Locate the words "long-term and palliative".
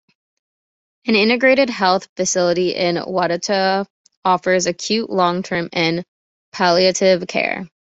5.11-7.27